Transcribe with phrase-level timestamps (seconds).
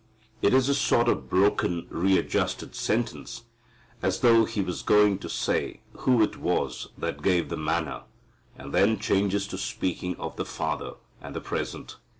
[0.41, 3.43] It is a sort of broken, readjusted sentence,
[4.01, 8.05] as though He was going to say who it was that gave the manna,
[8.57, 11.97] and then changes to speaking of the Father and the present.